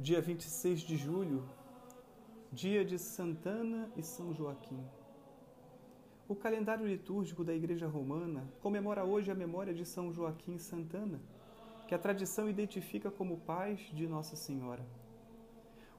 [0.00, 1.44] dia 26 de julho,
[2.52, 4.78] dia de Santana e São Joaquim.
[6.28, 11.20] O calendário litúrgico da Igreja Romana comemora hoje a memória de São Joaquim Santana,
[11.88, 14.86] que a tradição identifica como pais de Nossa Senhora.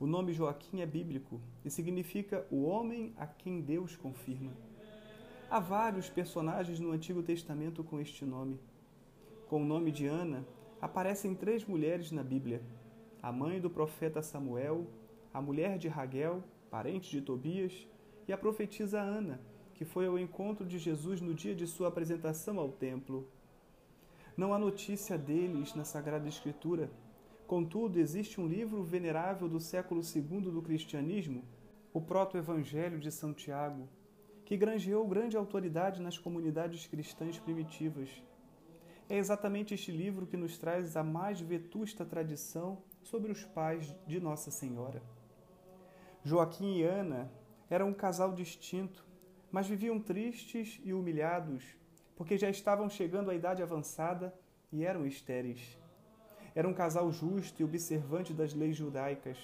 [0.00, 4.50] O nome Joaquim é bíblico e significa o homem a quem Deus confirma.
[5.48, 8.58] Há vários personagens no Antigo Testamento com este nome.
[9.46, 10.44] Com o nome de Ana,
[10.80, 12.60] aparecem três mulheres na Bíblia
[13.24, 14.86] a mãe do profeta Samuel,
[15.32, 17.88] a mulher de Raguel, parente de Tobias,
[18.28, 19.40] e a profetisa Ana,
[19.72, 23.26] que foi ao encontro de Jesus no dia de sua apresentação ao templo.
[24.36, 26.90] Não há notícia deles na Sagrada Escritura.
[27.46, 31.46] Contudo, existe um livro venerável do século II do cristianismo,
[31.94, 33.88] o Proto-Evangelho de São Tiago,
[34.44, 38.22] que granjeou grande autoridade nas comunidades cristãs primitivas.
[39.08, 44.18] É exatamente este livro que nos traz a mais vetusta tradição sobre os pais de
[44.18, 45.02] Nossa Senhora.
[46.24, 47.30] Joaquim e Ana
[47.68, 49.04] eram um casal distinto,
[49.52, 51.62] mas viviam tristes e humilhados,
[52.16, 54.34] porque já estavam chegando à idade avançada
[54.72, 55.78] e eram estéreis.
[56.54, 59.36] Era um casal justo e observante das leis judaicas.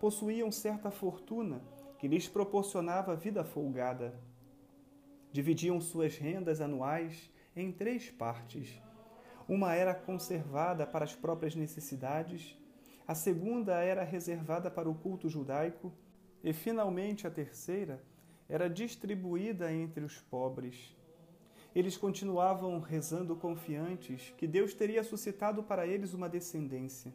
[0.00, 1.60] Possuíam certa fortuna
[1.98, 4.18] que lhes proporcionava vida folgada.
[5.32, 8.85] Dividiam suas rendas anuais em três partes.
[9.48, 12.56] Uma era conservada para as próprias necessidades,
[13.06, 15.92] a segunda era reservada para o culto judaico
[16.42, 18.02] e, finalmente, a terceira
[18.48, 20.96] era distribuída entre os pobres.
[21.72, 27.12] Eles continuavam rezando confiantes que Deus teria suscitado para eles uma descendência.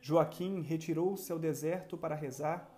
[0.00, 2.70] Joaquim retirou-se ao deserto para rezar,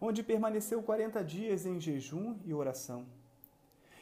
[0.00, 3.06] onde permaneceu quarenta dias em jejum e oração.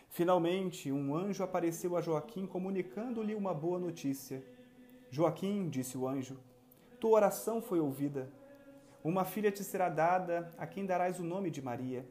[0.09, 4.43] Finalmente, um anjo apareceu a Joaquim comunicando-lhe uma boa notícia.
[5.11, 6.39] Joaquim, disse o anjo,
[6.99, 8.31] tua oração foi ouvida.
[9.05, 12.09] Uma filha te será dada, a quem darás o nome de Maria.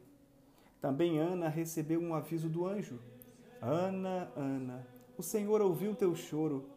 [0.80, 3.00] Também Ana recebeu um aviso do anjo.
[3.60, 4.86] Ana, Ana,
[5.18, 6.70] o Senhor ouviu teu choro.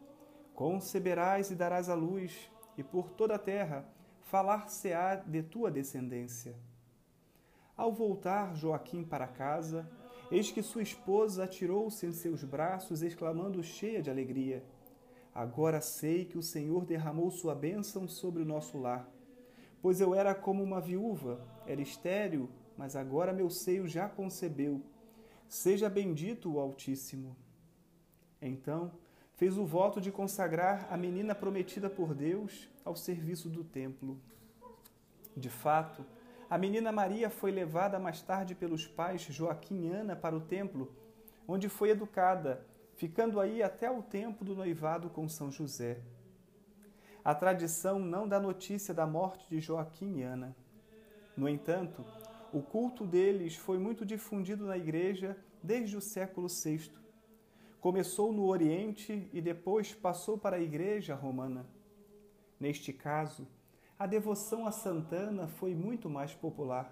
[0.54, 3.84] Conceberás e darás à luz, e por toda a terra
[4.22, 6.54] falar-se-á de tua descendência.
[7.76, 9.88] Ao voltar Joaquim para casa,
[10.30, 14.64] eis que sua esposa atirou-se em seus braços, exclamando cheia de alegria:
[15.34, 19.08] Agora sei que o Senhor derramou sua bênção sobre o nosso lar.
[19.80, 24.82] Pois eu era como uma viúva, era estéril, mas agora meu seio já concebeu.
[25.48, 27.36] Seja bendito o Altíssimo.
[28.40, 28.92] Então
[29.34, 34.20] fez o voto de consagrar a menina prometida por Deus ao serviço do templo.
[35.36, 36.04] De fato,
[36.50, 40.92] a menina Maria foi levada mais tarde pelos pais Joaquim e Ana para o templo,
[41.46, 42.66] onde foi educada
[42.96, 46.02] ficando aí até o tempo do noivado com São José.
[47.24, 50.56] A tradição não dá notícia da morte de Joaquim e Ana.
[51.36, 52.04] No entanto,
[52.52, 56.90] o culto deles foi muito difundido na igreja desde o século VI.
[57.80, 61.64] Começou no Oriente e depois passou para a igreja romana.
[62.58, 63.46] Neste caso,
[64.00, 66.90] a devoção a Santana foi muito mais popular.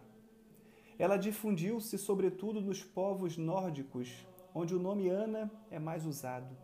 [0.98, 6.54] Ela difundiu-se sobretudo nos povos nórdicos, onde o nome Ana é mais usado.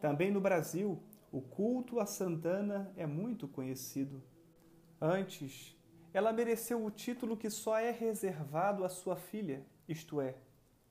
[0.00, 1.00] Também no Brasil,
[1.30, 4.20] o culto a Santana é muito conhecido.
[5.00, 5.78] Antes,
[6.12, 10.34] ela mereceu o título que só é reservado à sua filha, isto é,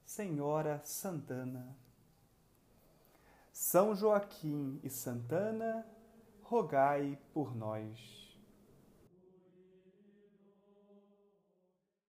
[0.05, 1.75] Senhora Santana.
[3.51, 5.85] São Joaquim e Santana,
[6.41, 8.30] rogai por nós.